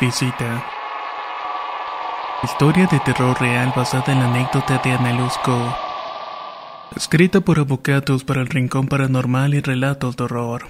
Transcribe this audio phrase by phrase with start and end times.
[0.00, 0.64] visita.
[2.42, 5.76] Historia de terror real basada en la anécdota de Ana Luzco.
[6.94, 10.68] Escrita por avocados para el Rincón Paranormal y Relatos de Horror.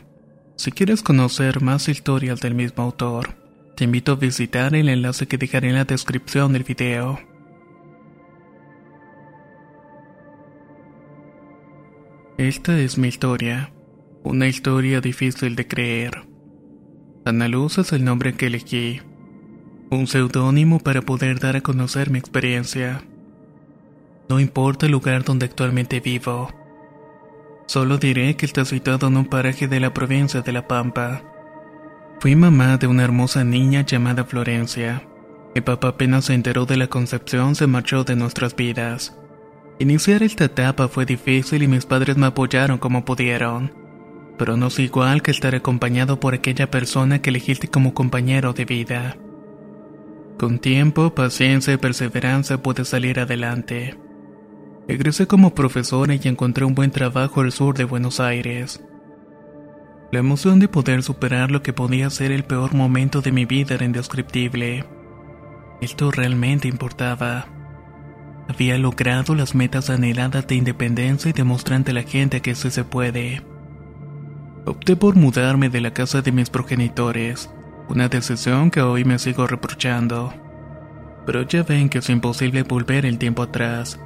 [0.56, 3.34] Si quieres conocer más historias del mismo autor,
[3.76, 7.20] te invito a visitar el enlace que dejaré en la descripción del video.
[12.38, 13.72] Esta es mi historia.
[14.22, 16.26] Una historia difícil de creer.
[17.24, 19.00] Ana Luz es el nombre que elegí.
[19.88, 23.02] Un seudónimo para poder dar a conocer mi experiencia.
[24.28, 26.50] No importa el lugar donde actualmente vivo.
[27.66, 31.22] Solo diré que está situado en un paraje de la provincia de La Pampa.
[32.18, 35.06] Fui mamá de una hermosa niña llamada Florencia.
[35.54, 39.16] Mi papá apenas se enteró de la concepción se marchó de nuestras vidas.
[39.78, 43.86] Iniciar esta etapa fue difícil y mis padres me apoyaron como pudieron
[44.38, 48.64] pero no es igual que estar acompañado por aquella persona que elegiste como compañero de
[48.64, 49.16] vida.
[50.38, 53.96] Con tiempo, paciencia y perseverancia puedes salir adelante.
[54.86, 58.84] Egresé como profesora y encontré un buen trabajo al sur de Buenos Aires.
[60.12, 63.76] La emoción de poder superar lo que podía ser el peor momento de mi vida
[63.76, 64.84] era indescriptible.
[65.80, 67.46] Esto realmente importaba.
[68.46, 72.84] Había logrado las metas anheladas de independencia y demostré ante la gente que sí se
[72.84, 73.42] puede.
[74.66, 77.50] Opté por mudarme de la casa de mis progenitores,
[77.88, 80.32] una decisión que hoy me sigo reprochando.
[81.24, 84.00] Pero ya ven que es imposible volver el tiempo atrás.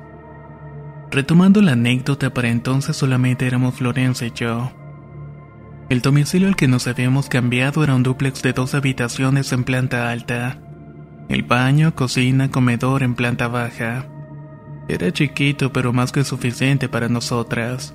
[1.11, 4.71] Retomando la anécdota, para entonces solamente éramos Florencia y yo.
[5.89, 10.09] El domicilio al que nos habíamos cambiado era un dúplex de dos habitaciones en planta
[10.11, 10.59] alta.
[11.29, 14.07] El baño, cocina, comedor en planta baja.
[14.89, 17.95] Era chiquito pero más que suficiente para nosotras.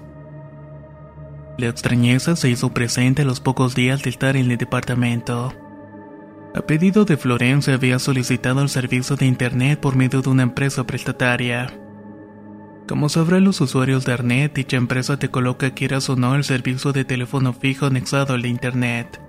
[1.58, 5.54] La extrañeza se hizo presente a los pocos días de estar en el departamento.
[6.56, 10.88] A pedido de Florencia había solicitado el servicio de Internet por medio de una empresa
[10.88, 11.78] prestataria.
[12.88, 16.94] Como sabrán los usuarios de Arnet, dicha empresa te coloca quieras o no el servicio
[16.94, 19.20] de teléfono fijo anexado al Internet.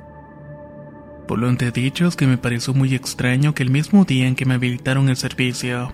[1.26, 4.44] Por lo dicho es que me pareció muy extraño que el mismo día en que
[4.44, 5.92] me habilitaron el servicio,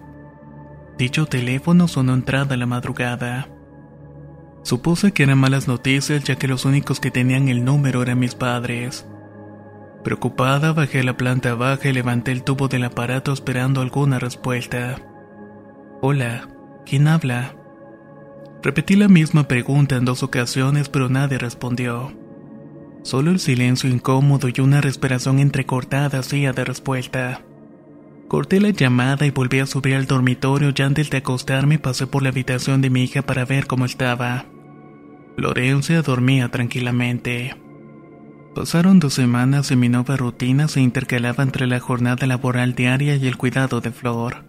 [0.98, 3.48] dicho teléfono sonó entrada a la madrugada.
[4.65, 8.34] Supuse que eran malas noticias ya que los únicos que tenían el número eran mis
[8.34, 9.06] padres.
[10.05, 14.97] Preocupada bajé la planta baja y levanté el tubo del aparato esperando alguna respuesta.
[16.01, 16.49] Hola,
[16.85, 17.55] ¿quién habla?
[18.63, 22.13] Repetí la misma pregunta en dos ocasiones pero nadie respondió.
[23.03, 27.43] Solo el silencio incómodo y una respiración entrecortada hacía de respuesta.
[28.27, 32.23] Corté la llamada y volví a subir al dormitorio ya antes de acostarme pasé por
[32.23, 34.47] la habitación de mi hija para ver cómo estaba.
[35.37, 37.62] Florencia dormía tranquilamente.
[38.55, 43.27] Pasaron dos semanas y mi nueva rutina se intercalaba entre la jornada laboral diaria y
[43.27, 44.45] el cuidado de Flor.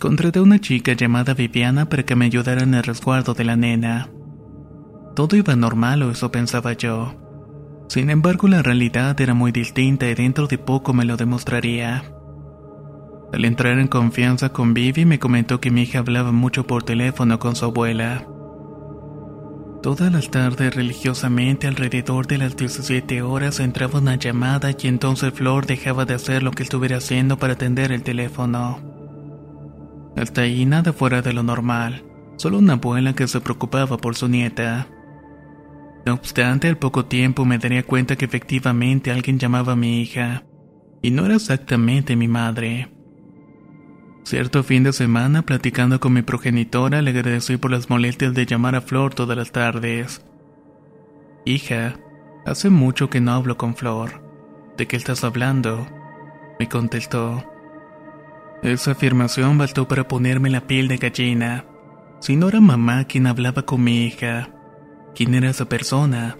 [0.00, 3.56] Contraté a una chica llamada Viviana para que me ayudara en el resguardo de la
[3.56, 4.08] nena.
[5.14, 7.14] Todo iba normal o eso pensaba yo.
[7.88, 12.02] Sin embargo, la realidad era muy distinta y dentro de poco me lo demostraría.
[13.32, 17.38] Al entrar en confianza con Vivi me comentó que mi hija hablaba mucho por teléfono
[17.38, 18.26] con su abuela.
[19.86, 25.64] Todas las tardes religiosamente alrededor de las 17 horas entraba una llamada y entonces Flor
[25.64, 28.80] dejaba de hacer lo que estuviera haciendo para atender el teléfono.
[30.16, 32.02] Hasta ahí nada fuera de lo normal,
[32.36, 34.88] solo una abuela que se preocupaba por su nieta.
[36.04, 40.42] No obstante, al poco tiempo me daría cuenta que efectivamente alguien llamaba a mi hija,
[41.00, 42.95] y no era exactamente mi madre.
[44.26, 48.74] Cierto fin de semana, platicando con mi progenitora, le agradecí por las molestias de llamar
[48.74, 50.20] a Flor todas las tardes.
[51.44, 51.94] Hija,
[52.44, 54.20] hace mucho que no hablo con Flor.
[54.76, 55.86] ¿De qué estás hablando?
[56.58, 57.44] Me contestó.
[58.64, 61.64] Esa afirmación bastó para ponerme la piel de gallina.
[62.18, 64.50] Si no era mamá quien hablaba con mi hija,
[65.14, 66.36] ¿quién era esa persona?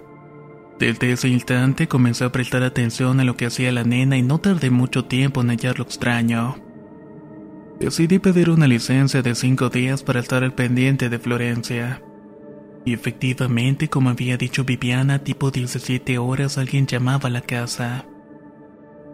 [0.77, 4.39] Desde ese instante comencé a prestar atención a lo que hacía la nena y no
[4.39, 6.66] tardé mucho tiempo en hallar lo extraño.
[7.79, 12.01] Decidí pedir una licencia de cinco días para estar al pendiente de Florencia.
[12.85, 18.05] Y efectivamente, como había dicho Viviana, tipo 17 horas alguien llamaba a la casa.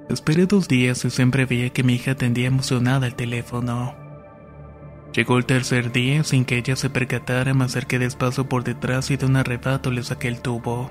[0.09, 3.95] Esperé dos días y siempre veía que mi hija atendía emocionada el teléfono.
[5.13, 9.17] Llegó el tercer día sin que ella se percatara, me acerqué despacio por detrás y
[9.17, 10.89] de un arrebato le saqué el tubo.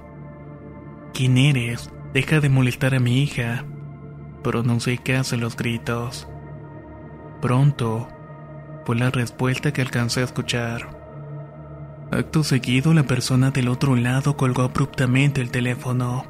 [1.15, 1.91] ¿Quién eres?
[2.13, 3.65] Deja de molestar a mi hija.
[4.43, 6.29] Pronuncié casi los gritos.
[7.43, 8.09] Pronto,
[8.87, 10.89] fue la respuesta que alcancé a escuchar.
[12.13, 16.25] Acto seguido, la persona del otro lado colgó abruptamente el teléfono.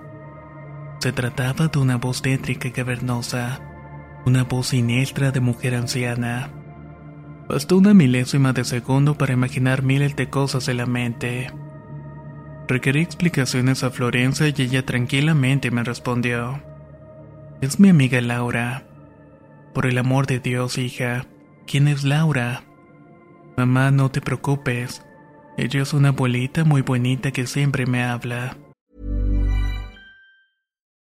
[1.00, 3.60] Se trataba de una voz tétrica y cavernosa,
[4.24, 6.50] una voz siniestra de mujer anciana.
[7.46, 11.50] Bastó una milésima de segundo para imaginar miles de cosas en la mente.
[12.68, 16.62] Requerí explicaciones a Florencia y ella tranquilamente me respondió.
[17.60, 18.84] Es mi amiga Laura.
[19.72, 21.26] Por el amor de Dios, hija,
[21.66, 22.62] ¿quién es Laura?
[23.56, 25.02] Mamá, no te preocupes.
[25.56, 28.56] Ella es una abuelita muy bonita que siempre me habla.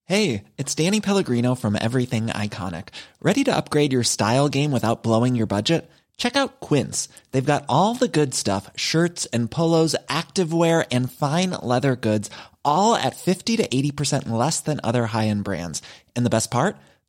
[0.05, 2.89] Hey, it's Danny Pellegrino from Everything Iconic.
[3.21, 5.91] ¿Ready to upgrade your style game without blowing your budget?
[6.17, 7.09] Check out Quince.
[7.33, 12.31] They've got all the good stuff shirts and polos, activewear, and fine leather goods,
[12.65, 15.83] all at 50 to 80% less than other high end brands.
[16.15, 16.77] And the best part?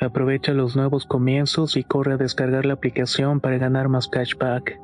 [0.00, 4.78] Aprovecha los nuevos comienzos y corre a descargar la aplicación para ganar más cashback.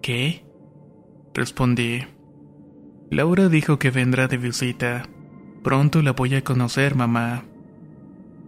[0.00, 0.44] ¿Qué?
[1.34, 2.02] Respondí.
[3.10, 5.02] Laura dijo que vendrá de visita.
[5.62, 7.44] Pronto la voy a conocer, mamá.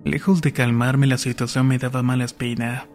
[0.05, 2.87] Lejos de calmarme, la situación me daba mala espina.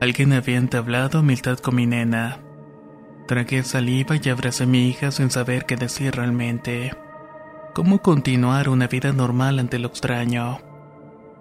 [0.00, 2.40] Alguien había entablado amistad con mi nena.
[3.30, 6.90] Tragué saliva y abracé a mi hija sin saber qué decir realmente.
[7.74, 10.58] ¿Cómo continuar una vida normal ante lo extraño?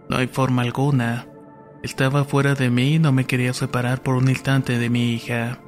[0.08, 1.26] No hay forma alguna.
[1.82, 5.62] Estaba fuera de mí y no me quería separar por un instante de mi hija.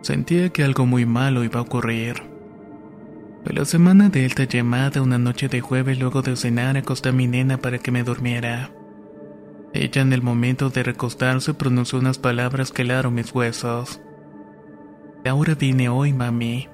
[0.00, 2.24] Sentía que algo muy malo iba a ocurrir.
[3.48, 7.12] A la semana de esta llamada, una noche de jueves luego de cenar, acosté a
[7.12, 8.72] mi nena para que me durmiera.
[9.74, 14.00] Ella en el momento de recostarse pronunció unas palabras que helaron mis huesos.
[15.22, 16.68] Laura vine hoy, mami.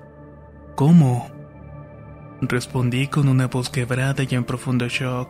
[0.76, 1.28] ¿Cómo?
[2.40, 5.28] Respondí con una voz quebrada y en profundo shock.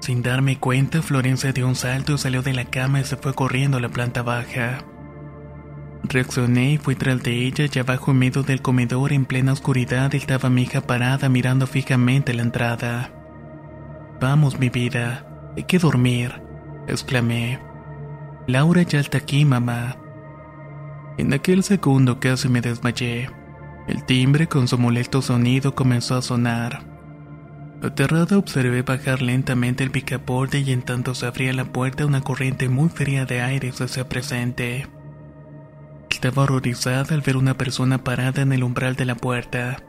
[0.00, 3.78] Sin darme cuenta, Florencia dio un salto, salió de la cama y se fue corriendo
[3.78, 4.84] a la planta baja.
[6.04, 10.14] Reaccioné y fui tras de ella y abajo en medio del comedor en plena oscuridad
[10.14, 13.10] estaba mi hija parada mirando fijamente la entrada.
[14.20, 16.42] Vamos, mi vida, hay que dormir,
[16.86, 17.58] exclamé.
[18.46, 19.96] Laura ya está aquí, mamá.
[21.16, 23.30] En aquel segundo casi me desmayé.
[23.86, 26.94] El timbre con su molesto sonido comenzó a sonar.
[27.82, 32.68] Aterrada observé bajar lentamente el picaporte y en tanto se abría la puerta una corriente
[32.68, 34.88] muy fría de aire se hacía presente.
[36.10, 39.84] Estaba horrorizada al ver una persona parada en el umbral de la puerta.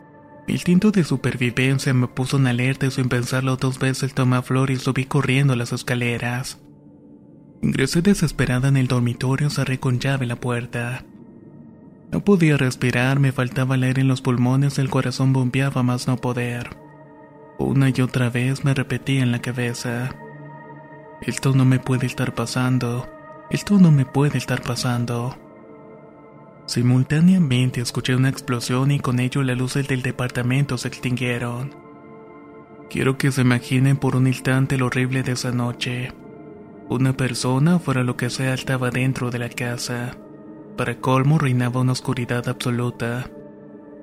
[0.47, 4.69] Mi instinto de supervivencia me puso en alerta y sin pensarlo dos veces tomé Flor
[4.69, 6.61] y subí corriendo las escaleras.
[7.61, 11.05] Ingresé desesperada en el dormitorio, cerré con llave la puerta.
[12.11, 16.17] No podía respirar, me faltaba el aire en los pulmones, el corazón bombeaba más no
[16.17, 16.77] poder.
[17.57, 20.15] Una y otra vez me repetía en la cabeza.
[21.21, 23.07] Esto no me puede estar pasando.
[23.49, 25.37] Esto no me puede estar pasando.
[26.65, 31.75] Simultáneamente escuché una explosión y con ello las luces del departamento se extinguieron.
[32.89, 36.11] Quiero que se imaginen por un instante lo horrible de esa noche.
[36.89, 40.17] Una persona, fuera lo que sea, estaba dentro de la casa.
[40.77, 43.29] Para colmo reinaba una oscuridad absoluta.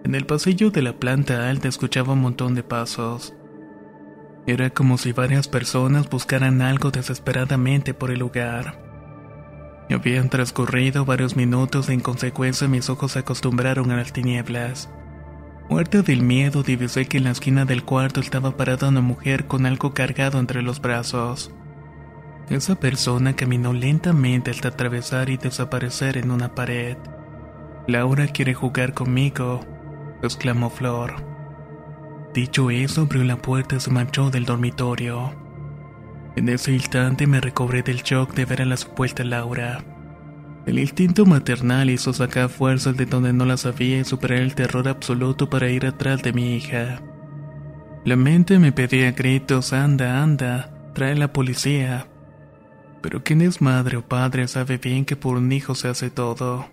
[0.04, 3.34] En el pasillo de la planta alta escuchaba un montón de pasos.
[4.46, 8.78] Era como si varias personas buscaran algo desesperadamente por el lugar.
[9.90, 14.88] Habían transcurrido varios minutos y en consecuencia mis ojos se acostumbraron a las tinieblas.
[15.68, 19.66] Muerta del miedo, divisé que en la esquina del cuarto estaba parada una mujer con
[19.66, 21.52] algo cargado entre los brazos.
[22.52, 26.98] Esa persona caminó lentamente hasta atravesar y desaparecer en una pared.
[27.88, 29.60] Laura quiere jugar conmigo,
[30.22, 31.14] exclamó Flor.
[32.34, 35.34] Dicho eso, abrió la puerta y se marchó del dormitorio.
[36.36, 39.82] En ese instante me recobré del shock de ver a la supuesta Laura.
[40.66, 44.88] El instinto maternal hizo sacar fuerzas de donde no las había y superar el terror
[44.88, 47.00] absoluto para ir atrás de mi hija.
[48.04, 52.08] La mente me pedía gritos, anda, anda, trae la policía.
[53.02, 56.66] Pero quien es madre o padre sabe bien que por un hijo se hace todo.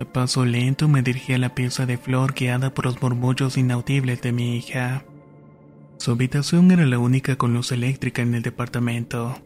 [0.00, 4.20] A paso lento me dirigí a la pieza de flor guiada por los murmullos inaudibles
[4.20, 5.04] de mi hija.
[5.98, 9.36] Su habitación era la única con luz eléctrica en el departamento.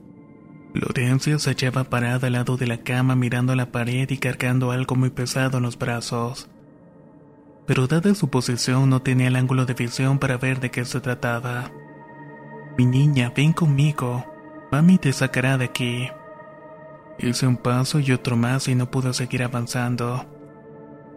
[0.72, 4.70] Lorencia se hallaba parada al lado de la cama mirando a la pared y cargando
[4.70, 6.48] algo muy pesado en los brazos.
[7.66, 11.00] Pero dada su posición no tenía el ángulo de visión para ver de qué se
[11.00, 11.70] trataba.
[12.78, 14.24] Mi niña, ven conmigo.
[14.70, 16.08] Mami te sacará de aquí.
[17.18, 20.26] Hice un paso y otro más y no pude seguir avanzando.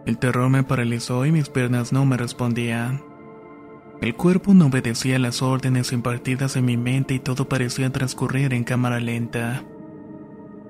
[0.06, 3.02] El terror me paralizó y mis piernas no me respondían.
[4.00, 8.64] El cuerpo no obedecía las órdenes impartidas en mi mente y todo parecía transcurrir en
[8.64, 9.62] cámara lenta.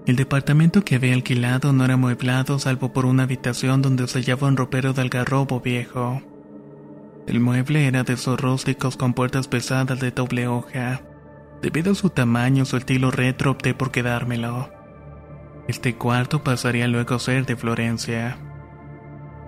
[0.06, 4.48] El departamento que había alquilado no era mueblado salvo por una habitación donde se hallaba
[4.48, 6.22] un ropero de algarrobo viejo.
[7.28, 11.02] El mueble era de esos con puertas pesadas de doble hoja.
[11.62, 14.70] Debido a su tamaño su estilo retro opté por quedármelo.
[15.68, 18.38] Este cuarto pasaría luego a ser de Florencia.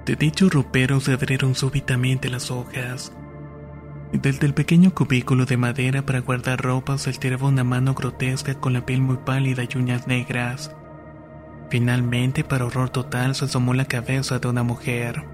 [0.05, 3.13] De dicho ropero se abrieron súbitamente las hojas.
[4.13, 8.75] Desde el pequeño cubículo de madera para guardar ropa se estiraba una mano grotesca con
[8.75, 10.77] la piel muy pálida y uñas negras.
[11.71, 15.25] Finalmente, para horror total, se asomó la cabeza de una mujer.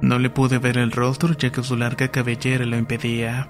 [0.00, 3.48] No le pude ver el rostro ya que su larga cabellera lo impedía.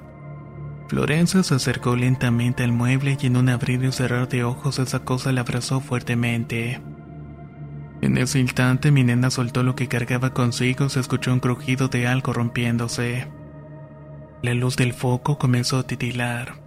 [0.93, 4.99] Florencia se acercó lentamente al mueble y en un abrir y cerrar de ojos esa
[4.99, 6.83] cosa la abrazó fuertemente.
[8.03, 12.07] En ese instante mi nena soltó lo que cargaba consigo, se escuchó un crujido de
[12.07, 13.27] algo rompiéndose.
[14.43, 16.61] La luz del foco comenzó a titilar.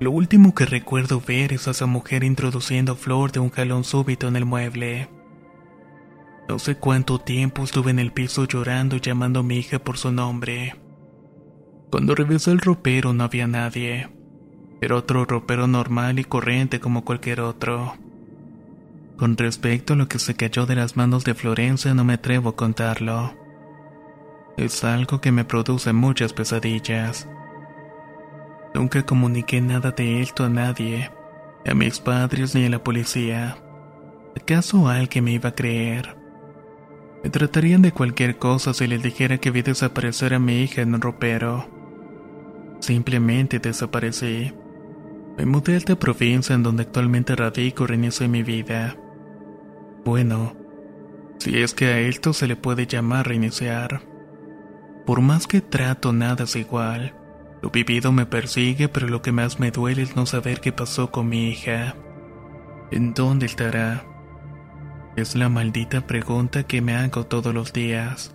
[0.00, 4.26] Lo último que recuerdo ver es a esa mujer introduciendo flor de un jalón súbito
[4.26, 5.10] en el mueble.
[6.48, 9.96] No sé cuánto tiempo estuve en el piso llorando y llamando a mi hija por
[9.96, 10.74] su nombre.
[11.90, 14.08] Cuando revisé el ropero no había nadie.
[14.80, 17.94] Era otro ropero normal y corriente como cualquier otro.
[19.16, 22.50] Con respecto a lo que se cayó de las manos de Florencia no me atrevo
[22.50, 23.34] a contarlo.
[24.56, 27.28] Es algo que me produce muchas pesadillas.
[28.72, 31.10] Nunca comuniqué nada de esto a nadie,
[31.66, 33.58] a mis padres ni a la policía.
[34.40, 36.16] ¿Acaso alguien me iba a creer?
[37.24, 40.94] Me tratarían de cualquier cosa si les dijera que vi desaparecer a mi hija en
[40.94, 41.79] un ropero.
[42.80, 44.52] Simplemente desaparecí.
[45.36, 48.96] Me mudé a esta provincia en donde actualmente radico y reinicié mi vida.
[50.04, 50.56] Bueno,
[51.38, 54.02] si es que a esto se le puede llamar reiniciar.
[55.06, 57.14] Por más que trato, nada es igual.
[57.62, 61.10] Lo vivido me persigue, pero lo que más me duele es no saber qué pasó
[61.10, 61.94] con mi hija.
[62.90, 64.04] ¿En dónde estará?
[65.16, 68.34] Es la maldita pregunta que me hago todos los días.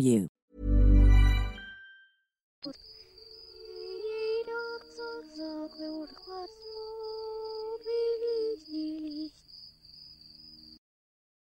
[0.00, 0.28] you.